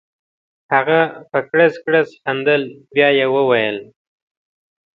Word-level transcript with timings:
هغه 0.73 0.99
په 1.31 1.39
کړس 1.49 1.73
کړس 1.83 2.09
خندل 2.23 2.61
بیا 2.93 3.09
یې 3.17 3.25
وویل. 3.35 3.77